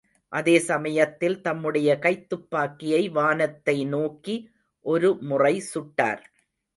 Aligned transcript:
அதே 0.33 0.53
சமயத்தில் 0.59 1.35
தம்முடைய 1.41 1.89
கைத்துப்பாக்கியை 2.01 3.01
வானத்தை 3.11 3.77
நோக்கி 3.85 4.35
ஒரு 4.85 5.11
முறை 5.21 5.53
சுட்டார். 5.73 6.23